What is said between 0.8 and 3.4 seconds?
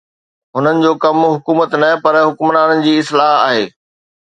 جو ڪم حڪومت نه پر حڪمرانن جي اصلاح